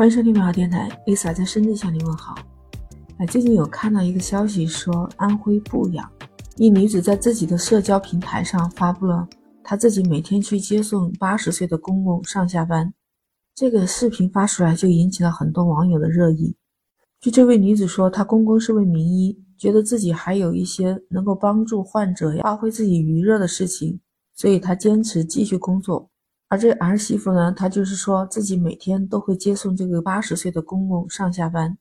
[0.00, 2.34] 欢迎收听美好电台，Lisa 在深圳向你问好。
[3.18, 6.10] 哎，最近有看到一个消息说，安徽阜阳
[6.56, 9.28] 一女子在自己的社交平台上发布了
[9.62, 12.90] 她自己每天去接送八十岁的公公上下班。
[13.54, 16.56] 这个视频发出来就引起了很多网友的热议。
[17.20, 24.00] 据这位女子说，她公公是位名医，觉得自己还有一些能够帮助患者发挥自己余热的事情，
[24.34, 26.09] 所以她坚持继续工作。
[26.50, 31.78] 而这儿媳妇呢，她就是说自己每天都会接送这个八十岁的公公上下班。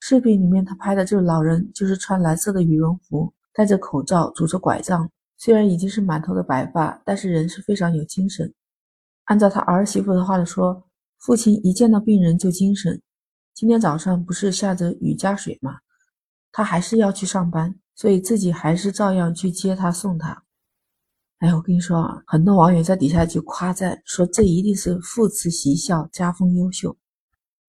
[0.00, 5.10] 视频里面她拍的这个老人，就是穿蓝色的羽绒服，戴着口罩，拄着拐杖。
[5.36, 8.52] 虽然已经是满头的白发，但是人是非常有精神。
[9.24, 10.84] 按照他儿媳妇的话来说，
[11.18, 13.02] 父亲一见到病人就精神。
[13.52, 15.80] 今天早上不是下着雨加水吗？
[16.50, 20.44] 他还是要去上班，所以自己还是照样去接他送他。
[21.38, 26.96] 哎，我跟你说啊，很多网友在底下就夸赞说，这一定是父慈媳孝，家风优秀。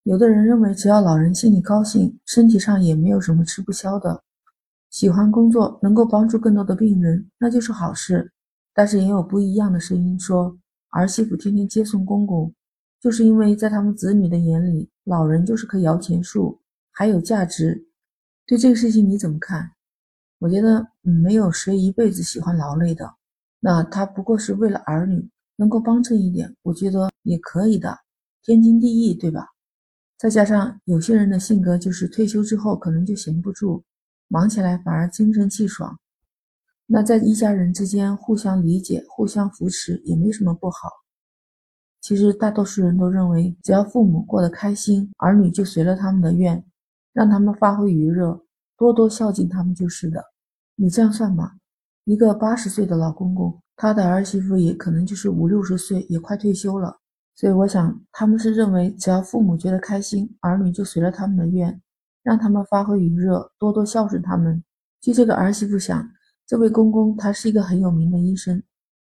[0.01, 4.23] 有的人认为，只要老人心里高兴，身体上也没有什么吃不消的，
[4.89, 8.31] 喜欢工作，能够帮助更多的病人，那就是好事。
[8.73, 10.57] 但是也有不一样的声音说，
[10.89, 12.51] 儿媳妇天天接送公公，
[12.99, 17.85] 就是因为在他们子女的眼里，老人就是棵摇钱树，还有价值。
[18.47, 19.69] 对这个事情你怎么看？
[20.39, 23.18] 我觉得，没有谁一辈子喜欢劳累的。
[23.59, 27.97] 那他不过是为了儿女能够帮衬一点，我觉得也可以的，
[28.41, 29.47] 天经地义，对吧？
[30.17, 33.83] 再加上有些人的性格就是退休之后可能就闲不住，
[34.27, 35.97] 忙起来反而精神气爽。
[36.85, 40.89] 那在一家人之间互相理解、互相扶持也没什么不好。
[42.01, 46.65] 其实大多数人都认为，只要父母过得开心，儿女就随了他们的愿，
[47.13, 48.41] 让他们发挥余热，
[48.77, 50.23] 多多孝敬他们就是的。
[50.75, 51.58] 你这样算吗。
[52.05, 56.99] 一个八十岁的老公公，他的儿媳妇也可能就是五六十岁，也快退休了。
[57.35, 61.81] 所以我想，他们是认为只要父母觉得开心，儿女就随了他们的愿，
[62.23, 64.61] 让他们发挥余热，多多孝顺他们。
[64.99, 66.09] 据这个儿媳妇想，
[66.45, 68.61] 这位公公他是一个很有名的医生，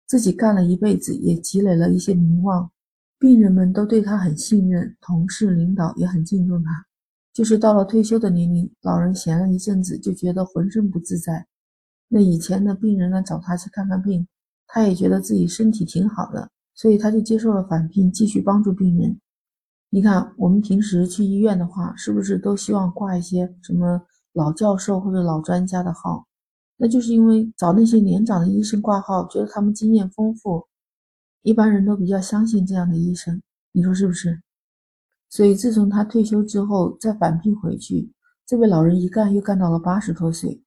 [0.09, 2.69] 自己干了一辈子，也积累了一些名望，
[3.19, 6.71] 病人们都对他很信任，同事领导也很敬重他。
[7.33, 11.47] 就是到了退休的年龄，老人闲了一阵子，就觉得浑身不自在。
[12.09, 14.27] 那以前的病人来找他去看看病，
[14.67, 19.19] 他也觉得自己身体挺好的，所以他就接受了返聘，继续帮助病人。
[19.91, 24.03] 你看，我们平时去医院的话，是不是都希望挂一些什么
[24.33, 26.27] 老教授或者老专家的号？
[26.77, 30.67] 那就是因为找那些年长的医生挂号，觉得他们经验丰富，
[31.43, 33.41] 一般人都比较相信这样的医生。
[33.73, 34.43] 你说是不是？
[35.31, 38.13] 所以自从他退休之后，再返聘回去，
[38.47, 40.63] 这位老人一干又干到了八十多岁。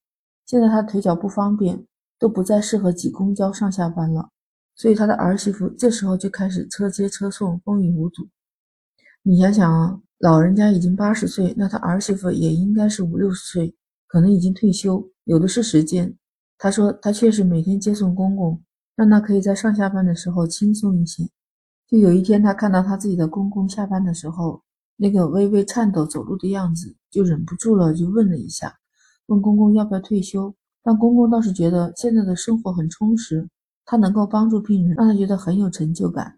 [0.50, 1.86] 现在他腿脚不方便，
[2.18, 4.32] 都不再适合挤公交上下班了，
[4.74, 8.28] 所以他的儿媳妇这时候就开始车接车送，风雨无阻。
[9.22, 13.76] 你想想啊，老人家已经八十岁，那他儿媳妇也应该是五六十岁，
[14.08, 16.18] 可能已经退休，有的是时间。
[16.58, 18.60] 他说他确实每天接送公公，
[18.96, 21.30] 让他可以在上下班的时候轻松一些。
[21.88, 24.64] 就有一天他看到他自己的公公下班的时候，
[24.96, 28.79] 那个微微颤抖走路的样子，就忍不住了，就问了一下。
[29.30, 30.54] 问公公要不要退休，
[30.84, 33.48] 但公公倒是觉得现在的生活很充实，
[33.86, 36.38] 他能够帮助病人，让他觉得很有成就感，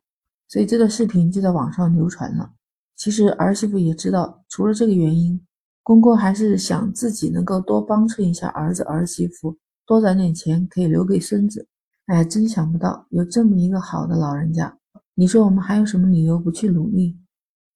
[0.50, 2.52] 所以这个视频就在网上流传了。
[2.98, 5.42] 其实儿媳妇也知道，除了这个原因，
[5.84, 11.66] 公公还是想自己能够多帮衬一下儿子儿媳妇，多攒点钱可以留给孙子。
[12.08, 14.78] 哎，真想不到有这么一个好的老人家。
[15.16, 17.18] 你说我们还有什么理由不去努力？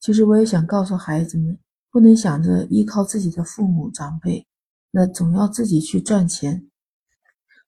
[0.01, 1.57] 其实我也想告诉孩子们，
[1.89, 4.45] 不能想着依靠自己的父母长辈。
[4.97, 6.65] 那总要自己去赚钱。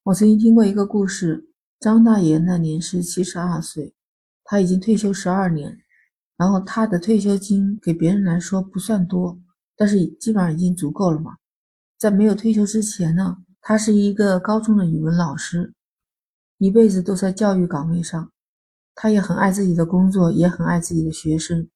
[0.03, 3.93] 我曾经听过一个故事，张大爷那年是七十二岁，
[4.45, 5.77] 他已经退休十二年，
[6.37, 9.37] 然后他的退休金给别人来说不算多，
[9.75, 11.35] 但是基本上已经足够了嘛。
[11.97, 15.73] 在没有退休之前呢，他是一个高中的语文老师，
[16.59, 18.31] 一辈子都在教育岗位上，
[18.95, 21.67] 他也很爱自己的工作，也很爱自己的学生。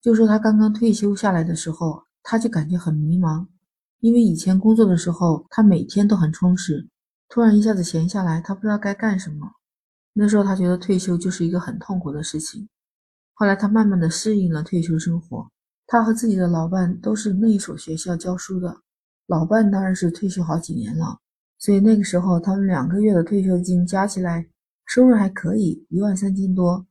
[0.00, 3.48] 就说他刚刚退休下来的时候，他就感觉很迷茫。
[4.00, 6.88] 因为以前工作的时候，他每天都很充实，
[7.28, 9.52] 突然一下子闲下来，他不知道该干什么。
[10.14, 12.66] 那时候他觉得退休就是一个很痛苦的事情。
[13.34, 15.50] 后来他慢慢的适应了退休生活。
[15.86, 18.80] 他和自己的老伴都是那一所学校教书的，
[19.26, 21.18] 老伴当然是退休好几年了，
[21.58, 24.48] 所以那个时候他们两个月的退休金加起来
[24.86, 26.86] 收入还可以，一万三千多。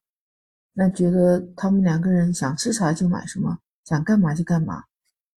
[0.73, 4.83] 那觉得他们两个人想吃啥就买什么，想干嘛就干嘛。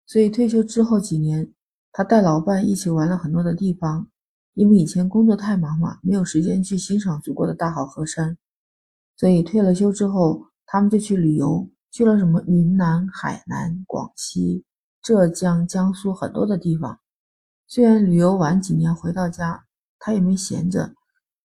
[0.05, 1.49] 所以退休之后几年。
[1.93, 4.09] 他带老伴一起玩了很多的地方，
[4.55, 8.37] 因为以前工作太忙嘛，没有时间去欣赏祖国的大好河山，
[9.17, 14.65] 所以退了休之后，他们就去旅游，去了什么云南、海南、广西、
[15.03, 17.01] 浙江、江苏很多的地方。
[17.67, 19.65] 虽然旅游完几年回到家，
[19.99, 20.95] 他也没闲着。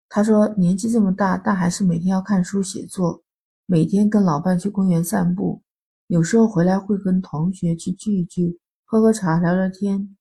[0.08, 3.22] 他说年纪这么大，但还是每天要看书写作，
[3.66, 5.62] 每天跟老伴去公园散步，
[6.06, 10.16] 有时候回来会跟同学去聚一聚，喝喝茶，聊聊天。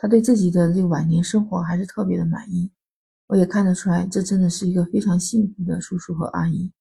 [0.00, 2.70] 他对自己的这晚年生活还是特别的满意。
[3.26, 6.72] 我也看得出来，这真的是一个非常幸福的叔叔和阿姨。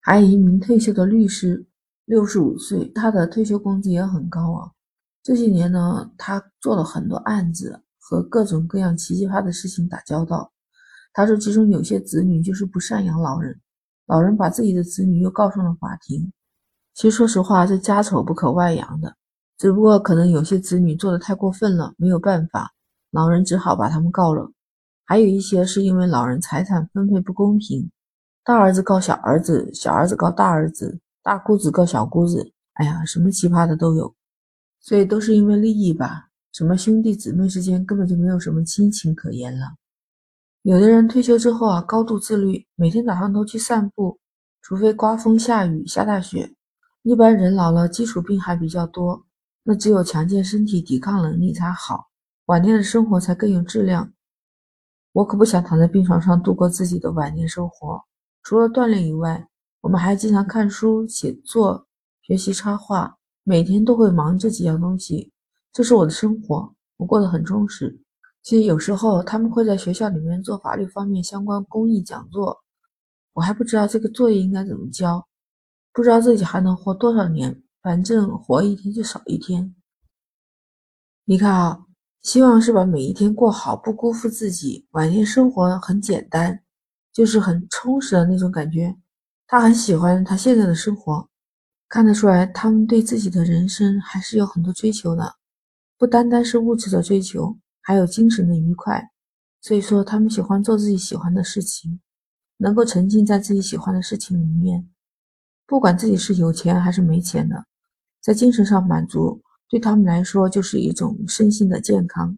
[0.00, 1.66] 还有一名退休的律师，
[2.04, 4.70] 六十五岁，他的退休工资也很高啊。
[5.22, 10.52] 这些年呢，他做了很多案子，和各种各样奇奇葩的事情打交道。
[11.12, 13.60] 他说，其中有些子女就是不赡养老人，
[14.06, 16.32] 老人把自己的子女又告上了法庭。
[16.94, 19.16] 其实说实话，这家丑不可外扬的，
[19.60, 22.72] 只不过可能有些子女做的太过分了，没有办法，
[23.10, 24.50] 老人只好把他们告了。
[25.04, 27.90] 还有一些是因为老人财产分配不公平，
[28.42, 34.14] 大儿子告小儿子，小儿子告大儿子，大姑子告小姑子，哎呀，什么奇葩的都有，
[34.80, 36.30] 所以都是因为利益吧。
[36.54, 39.74] 什么兄弟姊妹之间根本就没有什么亲情可言了。
[40.62, 44.18] 有的人退休之后啊，高度自律，每天早上都去散步，
[44.62, 46.54] 除非刮风下雨下大雪。
[47.02, 49.26] 一般人老了，基础病还比较多，
[49.62, 52.08] 那只有强健身体、抵抗能力才好，
[52.46, 54.12] 晚年的生活才更有质量。
[55.12, 58.02] 我可不想躺在病床上度过自己的晚年生活。
[58.42, 59.46] 除了锻炼以外，
[59.80, 61.86] 我们还经常看书、写作、
[62.22, 65.32] 学习插画，每天都会忙这几样东西。
[65.72, 68.00] 这是我的生活，我过得很充实。
[68.42, 72.58] 其实有时候他们会在学校里面做法律方面相关公益讲座，
[73.34, 75.26] 我还不知道这个作业应该怎么交，
[75.92, 79.74] 不知道自己还能活多少年，反正活一天就少一天。
[81.24, 81.86] 你看啊。
[82.22, 84.86] 希望是把每一天过好，不辜负自己。
[84.90, 86.62] 晚年生活很简单，
[87.14, 88.94] 就是很充实的那种感觉。
[89.46, 91.26] 他很喜欢他现在的生活，
[91.88, 95.36] 看得出来，他们对自己的人生还是有很多追求的，
[95.96, 99.10] 不单单是物质的追求，还有精神的愉快。
[99.62, 102.02] 所以说，他们喜欢做自己喜欢的事情，
[102.58, 104.86] 能够沉浸在自己喜欢的事情里面，
[105.66, 107.64] 不管自己是有钱还是没钱的，
[108.20, 109.40] 在精神上满足。
[109.68, 112.36] 对他们来说，就是一种身心的健康。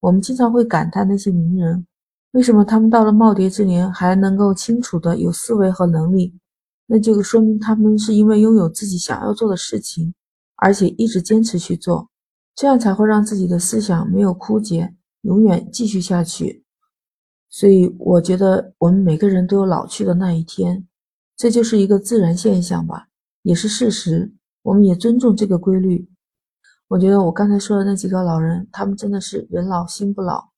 [0.00, 1.86] 我们经常会感叹那些名人，
[2.32, 6.34] 为什么他们到了耄耋之年还能够清楚的有思维和能力？
[6.86, 10.14] 那就说明他们是因为拥有自己想要做的事情，
[10.56, 12.08] 而且一直坚持去做，
[12.54, 16.64] 这样才会让自己的思想没有枯竭，永远继续下去。
[17.48, 20.86] 所以，我觉得我们每个人都有老去的那一天，
[21.36, 23.08] 这就是一个自然现象吧，
[23.42, 24.32] 也是事实。
[24.62, 26.08] 我们也尊重这个规律。
[26.88, 30.50] 我觉得我刚才说的那几个老人，他们真的是人老心不老。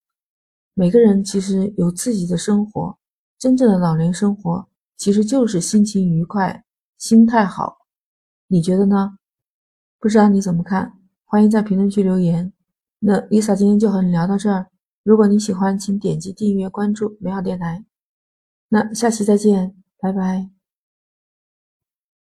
[0.74, 2.98] 每个人其实有自己的生活，
[3.38, 6.64] 真正的老年生活其实就是心情愉快、
[6.98, 7.86] 心态好。
[8.48, 9.18] 你觉得呢？
[10.00, 10.92] 不知道你怎么看？
[11.24, 12.52] 欢迎在评论区留言。
[12.98, 14.66] 那 Lisa 今天就和你聊到这儿。
[15.02, 17.84] 如果你喜欢，请点击订阅关注美好电台。
[18.68, 20.53] 那下期再见，拜拜。